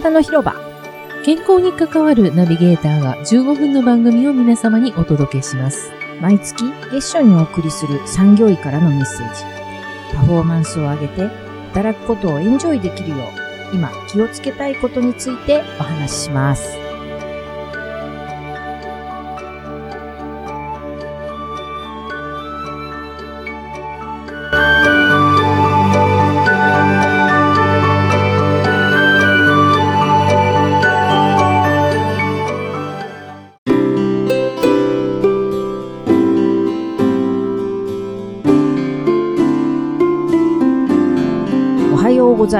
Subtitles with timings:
[0.00, 0.54] 体の広場。
[1.24, 5.90] 健康に関わるナビゲーターが15分の番組を皆様にお届けします。
[6.20, 9.42] 毎月月初にお送りする産業医からのメッセージ。
[10.14, 11.28] パフォーマンスを上げて
[11.74, 16.87] 働くことをエンジョイできるよう、今気をつけたいことについてお話しします。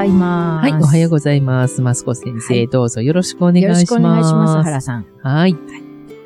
[0.09, 0.71] います。
[0.71, 1.81] はい、おはようございます。
[1.81, 3.79] マスコ先生、はいどうぞよろしくお願いします。
[3.79, 5.05] よろしくお願いします、原さん。
[5.21, 5.55] はい。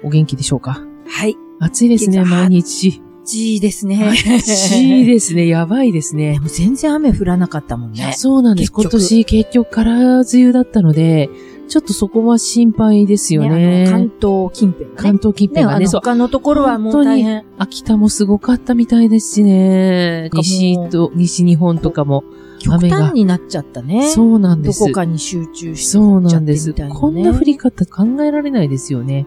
[0.03, 0.81] お元気でしょうか？
[1.07, 1.35] はい。
[1.59, 3.01] 暑いですね、毎日。
[3.25, 4.13] G ですね。
[4.41, 6.39] 暑いですね、やばいですねで。
[6.39, 8.13] も全然雨降らなかったもんね。
[8.17, 8.71] そうなんです。
[8.71, 11.29] 今年結局から梅雨だったので、
[11.69, 13.85] ちょっとそこは心配ですよね。
[13.87, 14.95] あの関東近辺、ね。
[14.97, 15.87] 関東近辺がね、ね。
[15.87, 17.45] 他のところはもう大変。
[17.57, 20.29] 秋田もすごかったみたいですしね。
[20.33, 22.25] 西と、西日本とかも。
[22.63, 24.09] 極雨が端になっちゃったね。
[24.09, 24.79] そうなんです。
[24.79, 26.73] どこかに集中してそう降っちゃってなんです。
[26.73, 29.25] こんな降り方考えられないですよね。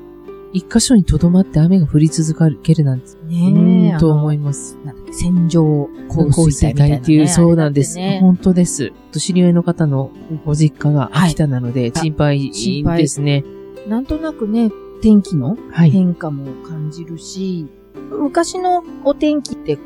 [0.52, 3.92] 一箇所に留まって雨が降り続けるなんて、ねえ。
[3.92, 4.78] うんと思いまます。
[5.12, 5.20] す。
[5.20, 7.02] 線状降水帯みたいな、ね。
[7.02, 7.98] っていう、そうなんです。
[8.20, 8.92] 本当です。
[9.12, 10.10] 知り合いの方の
[10.44, 13.44] ご実家が秋田なので、あ心配心配ですね。
[13.88, 14.70] なんとなくね、
[15.02, 15.90] 天気のはい。
[15.90, 17.66] 変化も感じるし、
[18.10, 19.78] 昔のお天気って、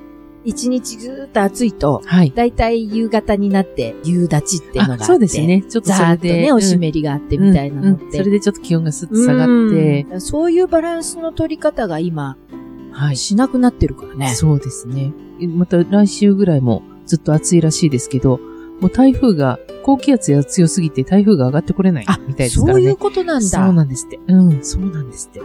[0.44, 2.32] 一日ずーっと暑いと、はい。
[2.34, 5.04] だいたい夕方になって夕立っていうのがあって。
[5.04, 5.38] あ、そうです。
[5.40, 5.62] ね。
[5.62, 6.14] ちょっとざそれで。
[6.14, 8.18] ーっとね、お湿りりがあってみたいなのって。
[8.18, 12.36] それでちょっと気温がスッと下がって、うんそういうバランスの取り方が今、
[12.92, 13.16] はい。
[13.16, 14.34] しなくなってるからね。
[14.34, 15.12] そうですね。
[15.40, 18.40] また来週ぐらいもずっと暑いらしいですけど、
[18.80, 22.80] もう台風が、高気圧が強すぎて台風が上がってこれないあみたいですからね。
[22.82, 23.48] そういうことなんだ。
[23.48, 24.18] そうなんですって。
[24.26, 25.40] うん、そうなんですって。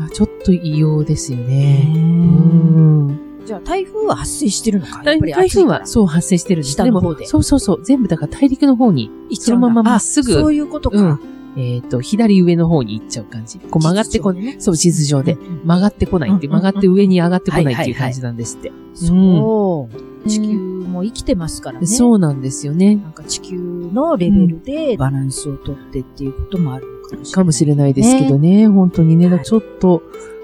[0.00, 1.92] あちょっと異様ですよね。
[1.94, 3.31] うん。
[3.44, 7.84] じゃあ台風は発生してるのかやっ台ぱり台風はそう発生してるんです下の方でもそうそうそう。
[7.84, 10.98] 全部だから大陸の方に、そのまままっすぐあそういうことか。
[10.98, 13.58] うんえっ、と、左上の方に行っちゃう感じ。
[13.58, 14.42] こう曲がってこない。
[14.42, 15.34] ねそう、地図上で。
[15.34, 18.72] うんうん曲がってこないって、うんうんうん曲がって上に上がってこないってはいいう感じなんですって。
[18.94, 19.88] そ
[20.24, 20.28] う。
[20.28, 21.86] 地球も生きてますからね。
[21.86, 22.96] そうなんですよね。
[22.96, 27.32] なんか地球のレベルでバランスをとってっていうこともあるのかもしれない。
[27.32, 28.68] かもしれないですけどね。
[28.68, 30.02] 本当にね、はいちょっと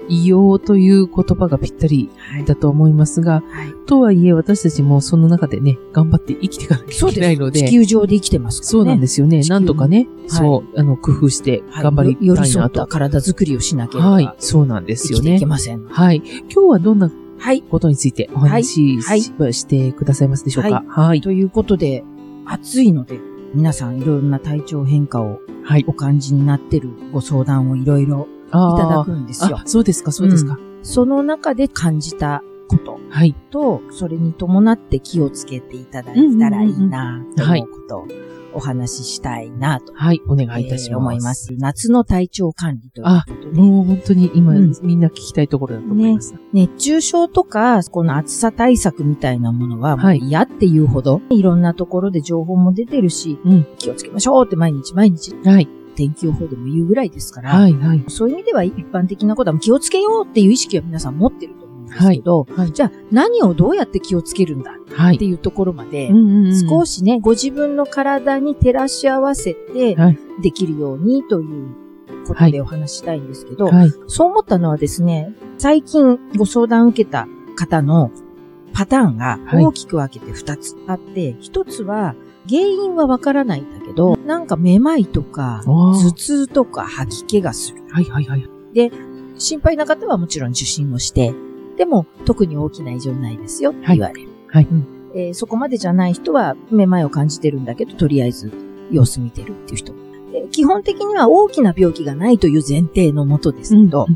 [0.09, 2.45] 異様という言葉がぴったりはい。
[2.45, 3.73] だと思いますが、はい。
[3.85, 8.71] とはいえ私たちもその中でね、頑張って生きていかなきゃいけないので、地球上で生きてますからね。
[8.71, 9.41] そうなんですよね。
[9.43, 12.87] なんとかね、はいそう、あの、工夫してはい頑張りたいなとり添った。
[12.87, 15.45] 体づくりをしなければ、はい、そうなんですよね生きていけ。
[15.45, 15.85] ません。
[15.85, 16.21] はい。
[16.25, 17.61] 今日はどんなはい。
[17.61, 20.83] ことについてお話しはいししてくださいますでしょうか？
[20.87, 21.21] はい。
[21.21, 22.03] ということで、
[22.45, 23.19] 暑いので、
[23.53, 25.85] 皆さんいろんな体調変化をはい。
[25.87, 29.63] お感じになってるご相談をいろいろあいただーくんですよあ、。
[29.65, 30.57] そうですか、そうですか。
[30.81, 33.35] その中で感じたことはい。
[33.51, 38.07] と、それに伴って気をつけていただいたらいいなと思うことを
[38.53, 40.21] お話ししたいなと、はい。
[40.27, 40.91] お願いいたします。
[40.91, 41.33] えー思いま。
[41.33, 41.53] す。
[41.57, 46.35] 夏の体調管理ということで、もう本当に今、うんみんな聞きたいところだと思います。
[46.53, 55.67] 熱中症とか、この暑さ対策みたいなものは、もうはい嫌っていうほど、いろんなところで情報も出てるし、うん気をつけましょうって毎日毎日はい。
[55.99, 58.05] 天気予報でも言うぐらいですから、はい、はい。
[58.07, 62.71] そういう意味では一般的なことは気をつけようっていう意識は皆さん持ってると思うんですけど、はい。
[62.71, 65.15] じゃあ何をどうやって気をつけるんだはい。
[65.15, 66.09] っていうところまで、
[66.69, 71.75] 少しね、ご自分の体に照らし合わせてはい、できるようにという
[72.25, 73.91] ことでお話ししたいんですけど、はい。
[74.07, 77.27] そう思ったのはですね、最近ご相談を受けた
[77.57, 78.11] 方の
[78.73, 82.15] パターンがはい大きく分けて2つあって、1つは
[82.49, 87.83] 原因はわからないんだけど、なんかめまいとか、頭痛とか吐き気がする。
[87.91, 88.49] はい、はい、はい。
[89.37, 91.33] 心配な方はもちろん受診をして、
[91.77, 94.29] でも特に大きな異常ないですよって言われる。
[94.47, 98.51] はいうんえーそこまでじゃない人はめまいを感じてるんだけど、とりあえず
[98.91, 99.93] 様子見てるっていう人。
[100.31, 104.07] で基本的には大きな病気がないという前提のもとですけど、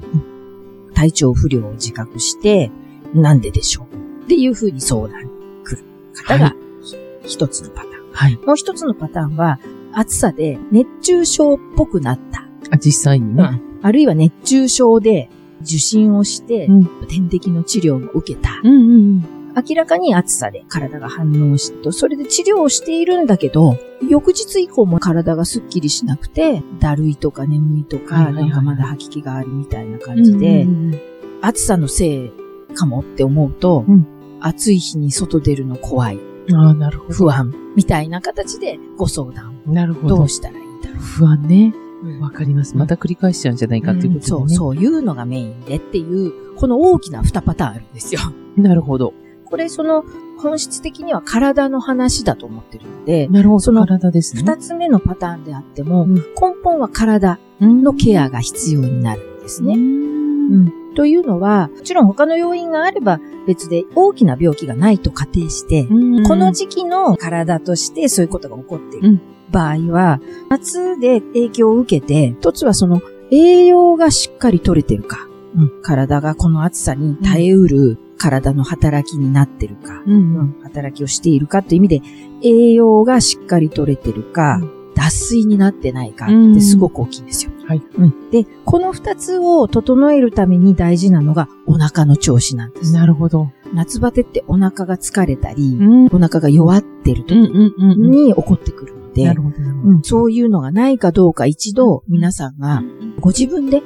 [0.93, 2.71] 体調不良を自覚して、
[3.13, 5.29] なんででしょうっていうふうに相談に
[5.63, 6.55] 来る方が
[7.23, 7.92] 一つのパターン。
[8.13, 8.37] はい。
[8.45, 9.59] もう一つのパターンは、
[9.91, 12.47] 暑さで熱中症っぽくなった。
[12.71, 13.61] あ、実際にね。
[13.81, 15.29] あるいは熱中症で
[15.61, 18.61] 受診をして、うん点滴の治療も受けた。
[18.63, 19.25] うんうんうん。
[19.55, 23.77] 明らかに暑さで体が反応して、それで治療をしているんだけど、
[24.09, 30.67] 翌日以降も体がスッキリしなくて、だるいとか眠いとか、なんかまだ吐き気があるみたいな感じで、
[31.41, 32.31] 暑さのせい
[32.73, 34.07] かもって思うと、うん
[34.45, 36.19] 暑い日に外出るの怖い、
[36.51, 39.71] ああ、なるほ不安、みたいな形でご相談ど。
[39.71, 40.29] なるほどをどう。
[40.29, 41.73] したらいいだろ不安ね。
[42.03, 42.21] う。
[42.21, 42.75] わかります。
[42.75, 44.27] また繰り返しちゃうんじゃないかっていうことでね。
[44.27, 48.21] そう、そういうのがメインでっていう、この大きな2パターンあるんですよ。
[48.57, 49.13] なるほど。
[49.45, 50.03] これ、その、
[50.39, 53.59] 本質的には体の話だと思ってるので、なるほど。
[53.59, 54.41] その体ですね。
[54.41, 56.21] 二つ目のパターンであっても、うん根
[56.63, 59.75] 本は体のケアが必要になるんですね。
[59.75, 59.77] う。
[59.77, 60.82] うんん。
[60.93, 66.23] というのは、もちろん他の要因があれば別で大きな病気がないと仮定して、うん。
[66.23, 69.21] この時期の体としてそういうことが起こっているうん。
[69.51, 70.19] 場合は、
[70.49, 73.01] 夏で影響を受けて、一つはその
[73.31, 75.27] 栄養がしっかり取れてるか、
[75.81, 80.55] 体がこの暑さに耐えうる体の働きになってるか、うん。
[80.63, 82.01] 働きをしているかという意味で、
[82.41, 87.51] 栄養がしっかり取れてるか、う脱水になってないかってすごく大きいんですよ。
[87.67, 87.81] はい。
[87.97, 92.93] うんで、この二つを整えるために大事なのがお腹の調子なんです。
[92.93, 93.51] なるほど。
[93.73, 96.05] 夏バテってお腹が疲れたり、うん。
[96.07, 97.37] お腹が弱ってる時。
[97.37, 99.35] に起こってくるので、
[100.03, 102.83] そういうのがないかどうか一度皆さんが
[103.19, 103.81] ご自分で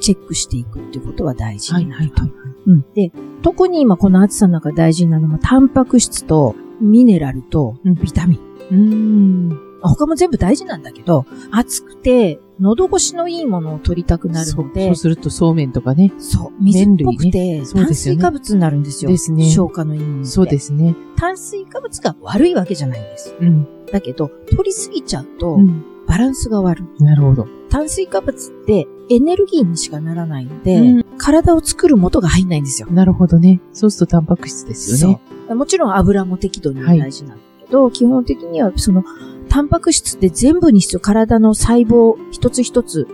[0.00, 2.22] チェックしていくっていうことは大事はいになると。
[2.22, 2.40] はいはい。
[2.66, 3.12] うんで、
[3.42, 8.40] 特に今この暑さの中大事なのは、タンパク質とミネラルとうんビタミン。
[8.70, 9.67] うん。
[9.82, 16.12] 他も全部大事なんだけど、暑くて喉越しのいいものを取りたくなるので、そうするとそうめんとかね。
[16.18, 19.10] そう、水っぽくて、ね炭水化物になるんですよ。
[19.10, 20.24] ですね消化のいいもの。
[20.24, 20.94] そうですね。
[21.16, 23.34] 炭水化物が悪いわけじゃないんです。
[23.40, 23.66] うん。
[23.92, 25.84] だけど、取りすぎちゃうと、うん。
[26.06, 27.04] バランスが悪い。
[27.04, 27.46] なるほど。
[27.68, 32.88] 炭水化物ってエネルギーにしかならないので、うん体を作る元が入んないんですよ。
[32.92, 33.60] なるほどね。
[33.72, 35.20] そうするとタンパク質ですよね。
[35.48, 35.56] そう。
[35.56, 39.04] もちろん油も適度に大事なんだけど、基本的にはその、
[39.48, 43.06] タンパク質って全部に必要、体の細胞一つ一つ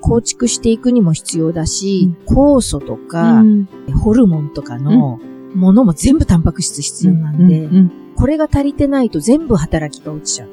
[0.00, 3.68] 構築していくにも必要だし、酵素とか、うん。
[4.02, 5.18] ホルモンとかの
[5.54, 7.76] ものも全部タンパク質必要なんで、うん。
[7.76, 7.92] うん。
[8.16, 10.48] これが足りてないと全部働きが落ちちゃう。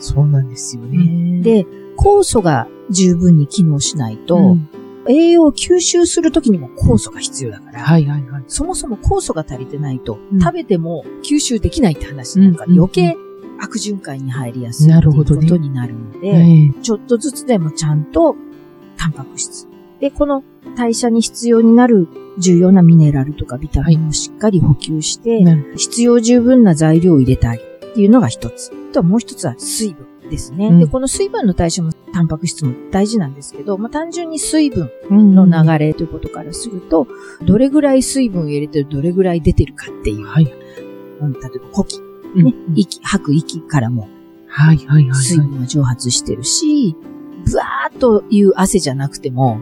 [0.00, 1.42] そうなんですよね。
[1.42, 4.68] で、酵素が十分に機能しないと、うん。
[5.06, 8.44] 栄養を吸収するときにも酵素が必要だから、はいはいはい。
[8.48, 10.40] そもそも酵素が足りてないと、うん。
[10.40, 13.16] 食べても吸収できないって話になるか余計
[13.64, 18.36] 悪循環に入りやすいっていうことになるので、ええちょっとずつでもちゃんと
[18.96, 19.66] タンパク質。
[20.00, 20.42] で、この
[20.76, 22.08] 代謝に必要になる
[22.38, 28.70] 重要なミネラルとかビタミンをしっかり補給して、なる必要十分な材料を入れてあげるっていうのが一つ。
[28.90, 30.68] あとはもう一つは水分ですね。
[30.68, 37.06] うんで、この水分の代謝もタンパク質も大事なんですけど、まあ、単純に水分うんの流れということからすると、
[37.44, 40.26] どれぐらい水分を入れてどれぐらい出てるかっていう。
[40.26, 40.44] はい。
[41.20, 44.08] うん例えば呼気、うんね、息、吐く息からも
[44.54, 45.14] はいはいはいはい。
[45.14, 46.96] 水分が蒸発してるし、
[47.44, 49.60] ブワーっという汗じゃなくても、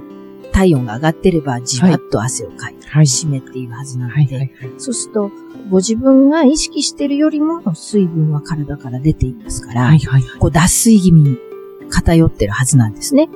[0.53, 4.73] 体温が上がってればじわっと汗をかいて、はい湿っているはずなので、はいはいはい。
[4.77, 5.31] そうすると、
[5.71, 10.39] ご自分が意識してるよりも水分は体から出ていますから、はいはいはい。
[10.39, 11.39] こう脱水気味に
[11.89, 13.31] 偏ってるはずなんですね。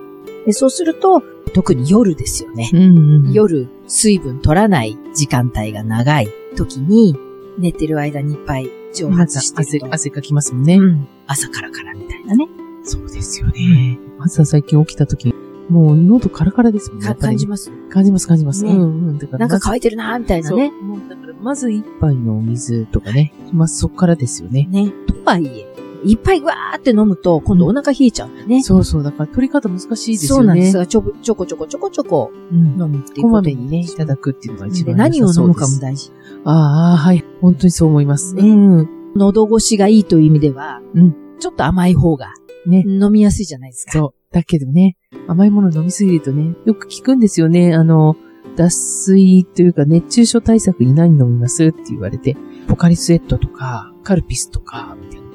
[0.44, 1.22] でそうすると、
[1.54, 2.68] 特に夜ですよね。
[2.74, 3.32] うんうん。
[3.32, 7.16] 夜、水分取らない時間帯が長い時に、
[7.58, 9.86] 寝てる間にいっぱい蒸発してると。
[9.86, 10.76] 汗汗かきますもんね。
[10.76, 12.46] うん朝からからみたいなね。
[12.84, 13.98] そうですよね。
[14.20, 15.34] 朝最近起きた時、
[15.68, 17.14] もう喉カラカラですもんね。
[17.14, 17.70] 感じます。
[17.90, 18.64] 感じます感じます。
[18.64, 19.18] ねうんうん。
[19.18, 20.68] だからなんか乾いてるなーみたいなね。
[20.70, 20.82] そう。
[20.82, 23.32] もうだから、まず一杯のお水とかね。
[23.52, 24.66] まずそこからですよね。
[24.70, 24.92] ね。
[25.06, 25.66] とはいえ、
[26.04, 28.62] いっぱいぐわーって飲むと、今度お腹冷えちゃうんだよね。
[28.62, 29.02] そうそう。
[29.02, 30.38] だから取り方難しいですよね。
[30.38, 32.58] そうなんですが、ちょちょこちょこちょこちょこうん。
[32.80, 35.80] 飲むっていうこまめにね、いただくっていうのが一で番何を飲むかもだ。
[35.80, 36.12] 大事。
[36.44, 37.24] ああ、はい。
[37.40, 38.34] 本当にそう思います。
[38.34, 38.88] ねうん。
[39.14, 42.32] 喉越しがいいという意味では、うんちょっと甘い方が
[42.66, 42.82] ね。
[42.86, 43.92] 飲みやすいじゃないですか。
[43.92, 44.34] そう。
[44.34, 44.96] だけどね、
[45.28, 47.74] 甘いもの飲みすぎるとね、よく聞くんですよね。
[47.74, 48.16] あの、
[48.56, 52.36] 脱水というか熱中症対策に何飲みますって言われて、
[52.68, 55.25] ポカリスエットとか、カルピスとか、みたいな。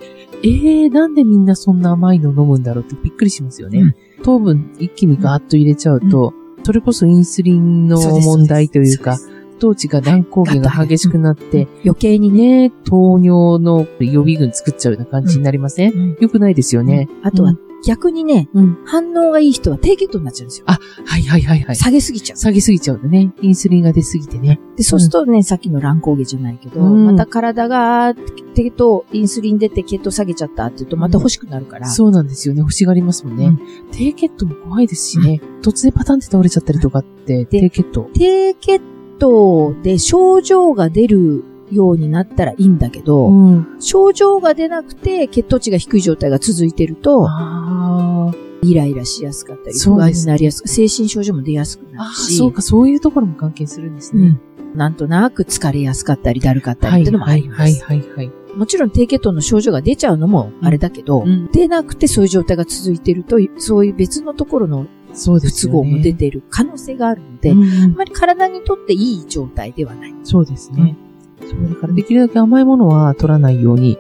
[0.44, 3.80] えー、なんでみんなそんな甘いの飲むんだろうってびっくりしますよね。
[3.80, 3.96] うん。
[4.24, 6.34] 糖分一気にガーッと入れちゃうと、
[6.64, 12.70] それこそインスリンの問題というかそ、です当地が乱高下が激しくなって、余計にね。
[12.70, 16.18] ね、糖尿の予備軍作っちゃうような感じになりません、うん。
[16.20, 17.08] よくないですよね。
[17.22, 18.78] あとはうん、逆にね、うん。
[18.86, 20.66] 反応がいい人は低血糖になっちゃうんですよ。
[20.68, 20.78] は
[21.18, 21.76] いはいはいはい。
[21.76, 22.38] 下げすぎちゃう。
[22.38, 24.60] 下げすぎちゃうとね、インスリンが出すぎてね。
[24.76, 28.14] で、そうするとね、さっきの乱高下じゃないけど、うんまた体が、
[28.54, 31.88] 血糖、インスリン出て血糖下げちゃったって言うと、また欲しくなるから。
[31.88, 32.60] そうなんですよね。
[32.60, 33.46] 欲しがりますもんね。
[33.46, 33.60] うん
[33.92, 35.42] 低血糖も怖いですしね。
[35.62, 38.10] 突然パタンって倒れちゃったりとかって、低血糖。
[38.14, 38.82] 低血
[39.20, 43.78] 糖で症状が出るようになったらいいんだけど、うん。
[43.80, 48.32] 症状が出なくて血糖値が低い状態が続いてると、あ
[48.64, 54.40] イライラしやすかったり、不安になりやすく、精神症状も出やすくなるし、そうか、そういうところも関係するんですね。
[54.62, 54.78] うん。
[54.78, 57.62] なんとなく疲れやすかったり、だるかったりっていうのもあります。
[57.62, 58.32] はいはいはいはい。
[58.56, 65.80] もちろん低血糖の症状が出ちゃうのもあれだけど、うん出なくてそういう状態が続いてると、そういう別のところの不都そうですよね。
[65.80, 70.16] 合も出てる可能性があるので、うんあんまり体にとっていい状態ではない。
[70.24, 70.96] そうですね。
[71.42, 73.98] そう、だからできるだけ甘いものは取らないように、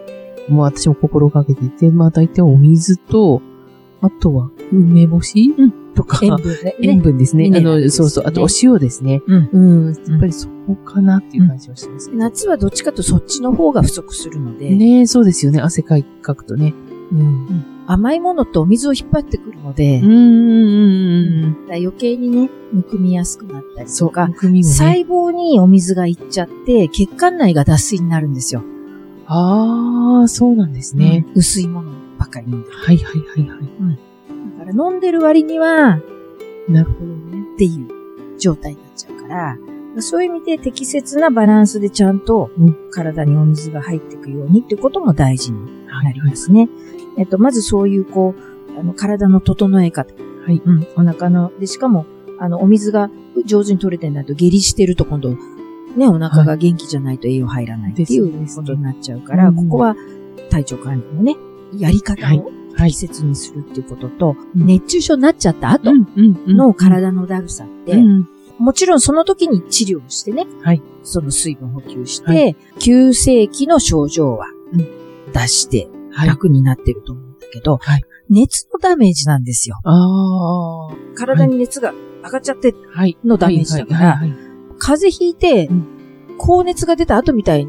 [0.49, 3.41] もう私も心がけていて、まあ大体お水と、
[4.01, 6.75] あとは梅干し、うんとか、塩分ね。
[6.81, 7.51] 塩分ですね。
[7.53, 8.23] あの、そうそう。
[8.25, 9.21] あとお塩ですね。
[9.27, 9.49] うん。
[9.51, 9.59] う
[9.91, 9.93] ん。
[9.93, 12.09] やっぱりそこかなっていう感じはします。
[12.13, 15.59] 夏はどっちかとそっちの方が不足するので、ねそうですよね。
[15.59, 16.73] 汗かいかくとね。
[17.11, 17.80] うん。
[17.91, 20.11] 甘いものってお水を引っ張ってくるので、うん。
[20.11, 21.53] うん。
[21.65, 24.09] だから余計にね、むくみやすくなったりそう。
[24.09, 24.63] とか、ね。
[24.63, 28.63] 細胞にお水がいっちゃって、血管内が脱水になるんですよ。
[29.27, 31.25] ああ、そうなんですね。
[31.27, 32.75] うん薄いものばかり飲んでる。
[32.77, 33.99] はいはいはいはい。
[34.59, 36.01] だから飲んでる割には、
[36.69, 37.43] なるほどね。
[37.55, 39.57] っていう状態になっちゃうから、
[39.99, 46.69] そういう意味で適切なバランスでちゃんとうん体にお水が入っていくようにってことも大事にはなりますね。
[47.17, 48.35] えっと、まずそういうこ
[48.75, 50.13] う、あの、体の整え方。
[50.45, 50.61] はい。
[50.63, 50.87] うん。
[50.95, 52.05] お腹の、で、しかも、
[52.39, 53.09] あの、お水が
[53.45, 55.35] 上手に取れてないと下痢してると今度、
[55.95, 59.95] ね、お腹が元気じゃないと栄養入らないっていうことになっちゃうから、うんここは
[60.49, 61.35] 体調管理のね、
[61.77, 63.07] やり方はいをはい適。
[63.07, 65.91] 切にするっていうことと、うん熱中症になっちゃった後
[66.47, 68.27] の体のだるさって、うん。
[68.57, 74.87] もちろんその時に治療をしてね、はいその水分補給して、は急性期の症状はうん
[75.33, 75.90] 出してはい。
[76.15, 79.75] 楽になってると思うんだけど、はい熱のダメージなんですよ。
[81.15, 81.91] 体に熱が
[82.23, 83.17] 上がっちゃって、はい。
[83.25, 84.21] のダメージだから
[84.79, 85.87] 風邪ひいてうん、
[86.37, 87.67] 高熱が出た後みたい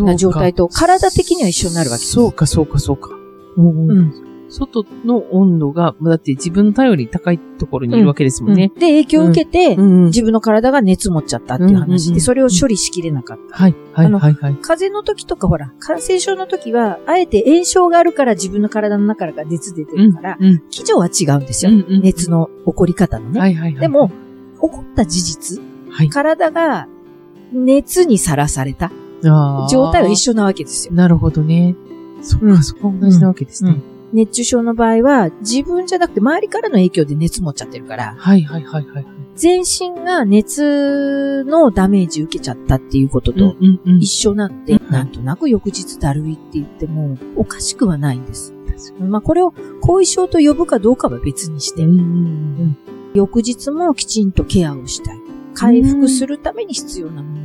[0.00, 2.12] な状態と体的には一緒になるわけです。
[2.12, 3.10] そうか、そうか、そうか。
[3.56, 3.62] う。
[3.62, 4.27] うんん。
[4.48, 8.72] 外の温度が、だって自分の体より高いところにいるわけですもんね。
[8.74, 10.04] で、影響を受けて、うん。
[10.06, 13.56] 自分の体が熱持っちゃったっていう話うんうんうんで、それを処理しきれなかった。
[13.56, 14.56] はい、はい、はい、はい。
[14.60, 20.62] 風邪の時とかほら、感染症の時は、あえて炎症があるから自分の体の中から熱出てるから、うん。
[20.70, 21.72] 基準は違うんですよ。
[21.72, 23.40] うんうん熱の起こり方のね。
[23.40, 23.80] はい、はい、はい。
[23.80, 26.08] でも、、起こった事実、はい。
[26.08, 26.86] 体が
[27.52, 28.90] 熱にさらされた
[29.22, 30.94] 状態は一緒なわけですよ。
[30.94, 31.74] なるほどね。
[32.22, 33.76] そっうんか、そこは同じなわけですね。
[34.12, 39.06] 熱中症の場合は、自分じゃなくて周りからの影響で熱持っちゃってるから、はい、はい、はい、はい。
[39.36, 43.98] 全身が熱のダメージ受けちゃったっていうこととうん、うん。
[43.98, 48.54] 一緒なんで、うんなんとなく翌日だるいって言っても、おかしくはないんです。
[49.00, 52.78] まあこれを後遺症と呼ぶかどうかは別にして、うんうん
[53.14, 55.18] 翌日もきちんとケアをしたい。
[55.54, 57.44] 回復するために必要なものを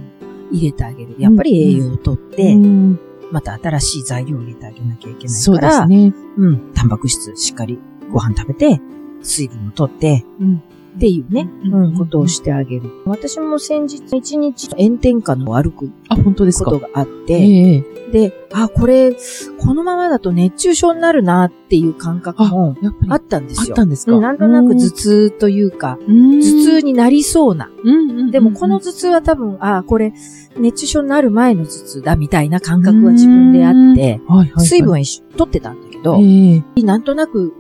[0.51, 1.15] 入れてあげる。
[1.17, 2.99] やっぱり栄養をとって、うん
[3.33, 6.13] また新しい材料を入れてあげなきゃいけないそうでから、すね。
[6.37, 7.79] うん、タンパク質しっかり
[8.11, 8.79] ご飯食べて、
[9.23, 10.63] 水分をとって、うん
[10.95, 12.89] っていうね、うんうん、ことをしてあげる。
[13.05, 16.71] 私も先日一日炎天下の歩くあ、本当ですか？
[16.71, 16.83] こと。
[16.83, 17.83] があって、ええ
[18.13, 19.11] で、あ、これ、
[19.59, 22.75] このままだと熱中症になるなっていう感覚も
[23.09, 23.73] あったんですよ。
[23.73, 24.11] あったんですか？
[24.11, 27.71] うんなんとなく頭痛というか、頭頭痛になりそうな。
[27.83, 30.13] うんでもこの、頭痛は多分、あ、これ、
[30.59, 36.83] 熱中症になる前の頭痛だみたいな感覚は自分であって、はいはいはい、水分は一緒取ってたんだけど、ええ。
[36.83, 37.51] なんとなく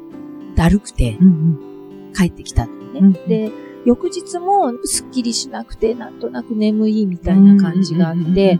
[0.55, 1.57] だるくてうん
[2.15, 2.99] 帰ってきたのね。
[3.01, 3.51] うんで、
[3.85, 8.59] 翌日もすっきりしなくて、なんとなく眠いみたいな感じがあって、、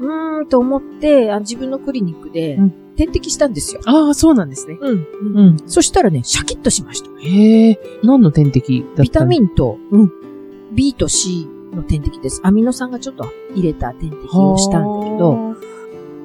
[0.00, 3.80] うーんと思って、あ自分のクリニックでうん点滴したんですよ。
[3.86, 4.78] ああ、そうなんですね。
[4.80, 5.06] うん。
[5.20, 5.56] うんうん。
[5.66, 7.10] そしたらね、シャキッとしました。
[7.20, 10.12] へえ、何の点滴だったビタミンンとうん
[10.74, 12.40] B と C の点滴です。
[12.44, 15.56] アミノ酸がちょっと入れた点滴をしたんだけど、、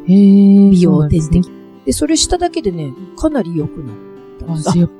[0.07, 1.51] へえ、美容点滴。
[1.85, 3.95] で、それしただけでね、かなり良くなっ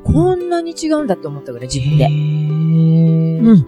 [0.03, 2.03] こんなに違うんだって思ったぐらい自分へで。
[2.06, 3.65] え、うん。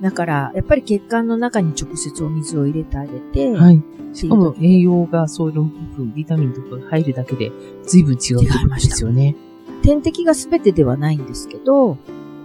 [0.00, 3.82] だから、やっぱり血管の中に直接お水を入れてあげて、はい。
[4.12, 7.52] ししかも栄養がそういう部分、ビタミンとかが入るだけで
[7.84, 9.36] 随分違うってことですよね。
[9.82, 11.98] 点滴が全てではないんですけど、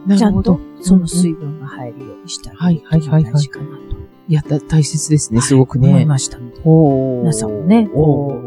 [0.05, 0.83] なるほどちゃんと。
[0.83, 3.95] その水分が入るようにしてあげるはいはいはいはい大事かなと。
[4.27, 6.05] いや、だ大切ですね、すごく思いね。
[6.05, 6.61] ましたので。
[6.63, 7.89] 皆さんもね、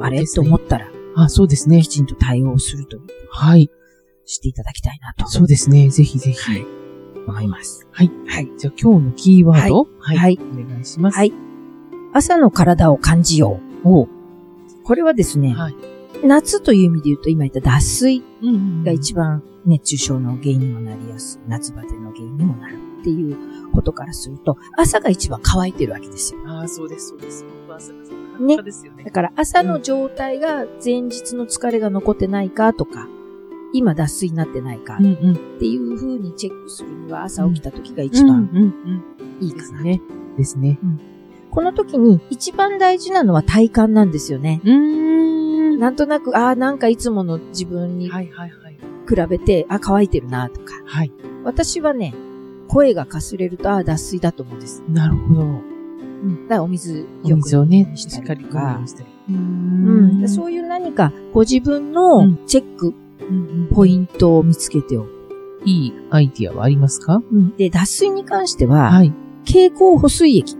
[0.00, 0.26] あれ？
[0.26, 1.88] と思ったら、あ、そうですねき。
[1.88, 3.71] ちんと対応するという、はい。
[4.26, 5.88] していただきたいなとそうですね。
[5.88, 6.52] ぜひぜひ。
[6.52, 6.66] はい
[7.26, 7.88] 思います。
[7.90, 8.11] はい。
[8.28, 8.49] はい。
[8.56, 10.16] じゃあ今日のキーワードはい。
[10.16, 11.16] はいお願いします。
[11.16, 11.33] はい。
[12.12, 14.83] 朝の体を感じよおうう。
[14.85, 15.75] これはですね、はい。
[16.25, 18.23] 夏という意味で言うと今言った脱水
[18.85, 26.40] が一番熱中症の原因にもなりやすい、夏バテの原因にもなるっていうことからすると、朝が一番乾いてるわけですよ。
[26.47, 27.45] ああ、そうです、そうです。
[27.68, 27.92] 朝
[28.62, 29.11] ですよねだ。
[29.11, 33.09] から朝の状態が前日の疲れが残ってないかとか、
[33.76, 34.97] 今脱水になってないか。
[34.97, 38.73] っていう風にチェックするには朝起きた時が一番。
[39.40, 39.62] いいかな。
[39.62, 40.02] ですね。
[40.37, 40.78] ですね。
[41.50, 44.61] この時に一番大事なのは体感なんですよね。
[44.64, 45.78] うーん。
[45.78, 48.12] なんとなく、ああ、なんかいつもの自分に比。
[49.28, 50.75] べて、あ、乾いてるなとか。
[50.85, 51.12] はい。
[51.45, 52.14] 私はね、
[52.68, 54.83] 声がかすれると、ああ、脱水だと思うんです。
[54.88, 55.40] なるほど。
[55.42, 56.42] うん。
[56.45, 58.83] だからお水およく水をね、しっかりか
[59.28, 60.21] うん。
[60.21, 62.95] でそういう何か、ご自分のチェック、
[63.75, 65.12] ポイントを見つけておく。
[65.64, 67.23] いいアイディアはありますか？
[67.56, 69.12] で、脱水に関しては、はい。
[69.44, 70.56] 経口補水液。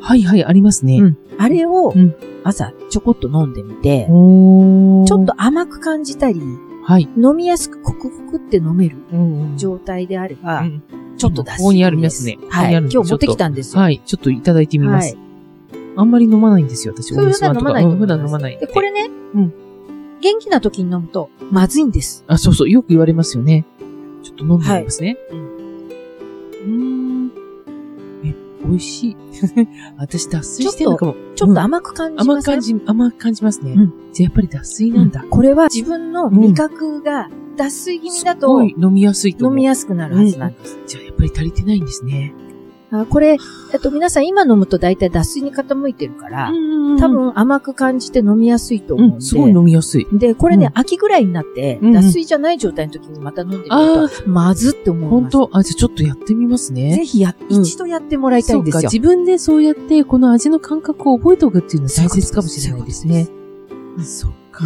[0.00, 0.98] はいはい、ありますね。
[0.98, 6.40] うんあれをうん朝ちょこっと飲んでみて、おーちょっと甘く感じたり、
[6.84, 7.08] はい。
[7.18, 10.82] 飲みやすくコクコクって飲めるうんうん状態であれば、うん
[11.18, 11.62] ちょっと脱水です。
[11.62, 12.72] ここにありますねはい。
[12.74, 13.82] 今日持ってきたんですよ。
[13.82, 14.00] はい。
[14.06, 15.14] ちょっといただいてみます。
[15.16, 15.26] はい
[15.98, 17.14] あんまり飲まないんですよ、私。
[17.14, 19.54] 普段飲まない普段飲まないんで、これね、うん
[20.26, 22.24] 元気な時に飲むとまずいんです。
[22.26, 23.64] あ、そうそう、よく言われますよね。
[24.24, 25.16] ちょっと飲んでみますね。
[25.30, 27.30] うーん。
[28.24, 29.16] え、美味しい。
[29.98, 31.14] 私、脱水してるのかも。
[31.36, 33.74] ちょっと甘く感じます、甘く感じ、甘く感じますね。
[33.74, 35.24] うんじゃあやっぱり脱水なんだ。
[35.30, 39.46] これは自分の味覚が脱水気味だすとごい飲みやすいと。
[39.46, 40.76] 飲みやすくなるはずなんです。
[40.88, 42.34] じゃあやっぱり足りてないんですね。
[43.00, 43.36] あこれ、
[43.72, 46.52] えっと、皆さん今飲むと大体脱水に傾いてるから、
[46.98, 49.14] 多分甘く感じて飲みやすいと思うんで。
[49.16, 50.06] うん、すごい飲みやすい。
[50.12, 55.36] で、これね、うん秋ぐらいになって、脱水じゃない状態の時にまた飲んでみるあと、まずって思います。
[55.36, 55.50] 本当？
[55.52, 56.96] あ、じゃあちょっとやってみますね。
[56.96, 58.80] ぜひや、うん一度やってもらいたいんですよ。
[58.80, 63.28] そうか、自分でそうやって、この味の感覚を覚えておくっていうのは大切かもしれないですね。
[64.02, 64.64] そうか。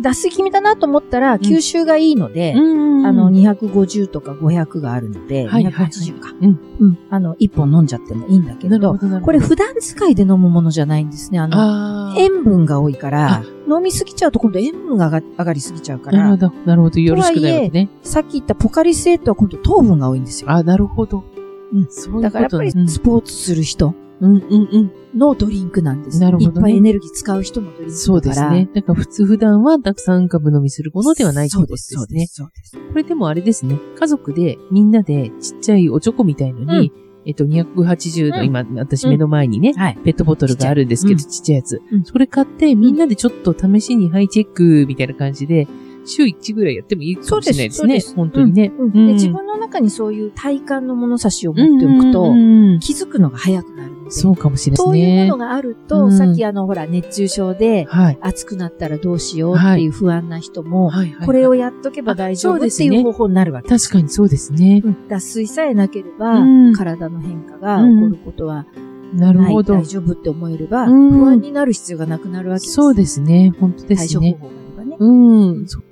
[0.00, 6.34] 脱水気味だなと思ったら、吸収がいいので、んあの、250とか500があるので、はいはいはい280か。
[6.40, 6.98] うんうん。
[7.10, 8.96] あの、1本飲んじゃってもいいんだけれど。
[9.22, 11.38] これ普段使いで飲むものじゃないんですね。
[11.38, 17.00] あの、塩分が多いから、飲みすぎちゃうと今度塩分が上がりすぎちゃうから、なるほど、なるほど。
[17.00, 17.88] よろしくないわけね。
[18.02, 20.50] さっき言ったポカリスエットは今度糖分が多いんですよ。
[20.50, 21.24] あ、なるほど。
[21.72, 22.88] うんだからやっぱり。
[22.88, 25.18] スポーツする人うん、うん、うん。
[25.18, 26.20] のドリンクなんです。
[26.20, 27.98] なるほどねいっぱいエネルギー使う人のドリンクだから。
[27.98, 28.68] そうですね。
[28.74, 32.26] だから普通普段はたくさん株飲みするものではないってことですそうでね。
[32.26, 32.34] す。
[32.34, 32.76] そうです。
[32.76, 33.78] これでもあれですね。
[33.98, 36.92] 家族でみんなでちっちゃいおチョコみたいのに、
[37.26, 39.98] えっと、280のうん今、私目の前にね、はい。
[40.04, 41.82] ペットボトルがあるんですけど、ちちっちゃいやつ。
[41.92, 45.66] うんそれ買って、みんなでちょっと試しにハイチェックみたいな感じで、
[46.04, 47.84] 週1ぐらいやってもいいかもしれないですね。
[47.84, 48.72] そうです本当にね。
[48.78, 55.24] うんうんで自分の中にそういう体感の物差しを持っておくと、うんうんうん気づくのが早くなるので、そうかもしれないそうですね。
[55.26, 58.18] いうものがあると、うんさっきあの、ほら、熱中症ではい。
[58.20, 61.26] 暑くなったらどうしようっていう不安な人も、はいはい。
[61.26, 63.88] これをやっとけば大丈夫っていう方法になるわけです。
[63.88, 64.82] 確かにそうですね。
[64.84, 68.66] うん脱水さえなければ、うん体の変化が起こることは
[69.14, 69.84] なるほど大。
[69.86, 72.74] 丈夫って思えれば、うん不安になる必要がなくなるわけです。
[72.74, 73.52] そうですね。
[73.58, 74.32] 本当ですね。
[74.32, 74.96] 対処方法があればね。
[74.98, 75.66] うん。
[75.66, 75.82] そう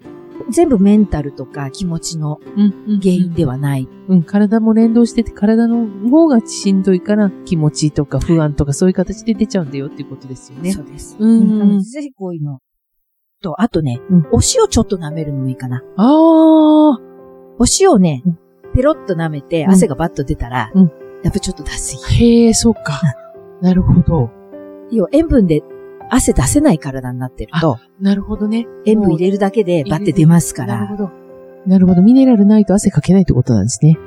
[0.50, 3.00] 全部メンタルとか気持ちのうん。
[3.00, 3.88] 原因ではない。
[4.08, 10.72] うん、体も連動してて、体の方がしんどいから、気持ちとか不安とかそういう形で出ちゃうんだよっていうことですよね。
[10.72, 11.16] そうです。
[11.18, 12.60] うんなのでぜひこういうの。
[13.42, 15.82] と、あとね、うんお塩ちょっと舐めるのもいいかな。
[15.96, 16.98] ああ、
[17.58, 18.38] お塩をねうん、
[18.74, 22.14] ペロッと舐めてうん汗がバッと出たら、うんやっぱちょっと脱水。
[22.14, 23.00] へえ、そうか。
[23.60, 24.30] なるほど。
[24.92, 25.62] 要は塩分で
[26.10, 28.66] 汗出せない体になってると、なるほどね。
[28.86, 31.10] 塩分入れるだけでバッて出ますから、なるほど。
[31.66, 32.02] なるほど。
[32.02, 33.98] ミネラルないと汗かけないってことなんですね。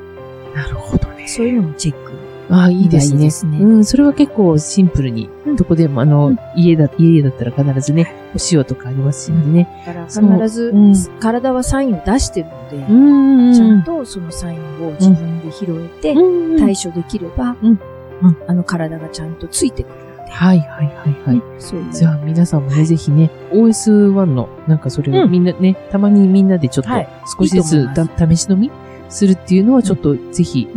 [0.56, 1.28] なるほどね。
[1.28, 2.12] そういうのもチェック。
[2.50, 3.20] ああ、いいですね。
[3.20, 9.70] いいですねうん、それは結構シンプルに、うんどこでも、あの、うん家だ、家だったら必ずね、お塩とかありますしね。
[9.86, 13.54] だから必ずうん体はサインを出してるので、うん、うん。
[13.54, 17.80] ちゃんとそのサインを自分で拾えて、うん、対処できれば、うん
[18.22, 20.01] うんあの体がちゃんとついてくる
[20.32, 21.36] はい、はい、はい、はい。
[21.36, 21.94] ねそういう。
[21.94, 28.72] じゃあ皆さんもね、ぜひね、OS1 の、なんかそれをうんみんなね、たまにみんなでちょっとはい少しずつた試し飲み
[29.10, 30.68] するっていうのはちょっとぜひ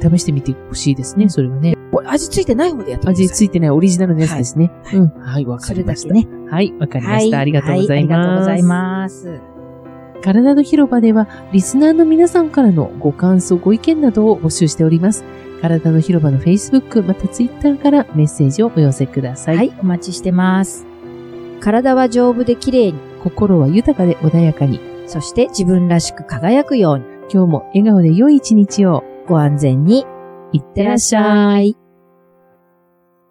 [0.00, 1.76] 試してみてほしいですね、うんそれはね。
[2.06, 3.24] 味ついてない方でやってください。
[3.26, 4.70] 味ついてないオリジナルのやつですね。
[4.84, 5.08] はいうん。
[5.20, 6.14] はい、わかそりました。
[6.14, 6.26] ね。
[6.50, 7.38] はい、わかりました。
[7.38, 8.12] ありがとうございます。
[8.12, 9.40] はありがとうございます。
[10.22, 15.24] 体の広場では、リスナーの皆さんからのご感想、ご意見などを募集しております。
[15.62, 19.56] 体の広場の Facebook、また Twitter からメッセージをお寄せください。
[19.56, 20.84] はい、お待ちしてます。
[21.60, 29.04] 体は丈夫で綺麗に、心は豊かで穏やかに、そして自分らしく輝くように、今日も笑顔で良い一日を。
[29.28, 30.04] ご安全に、
[30.52, 31.81] いってらっしゃい。